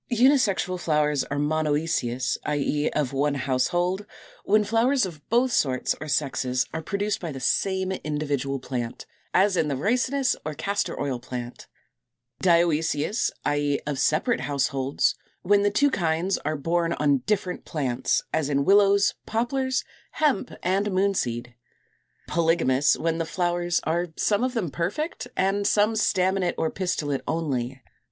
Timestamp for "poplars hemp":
19.27-20.49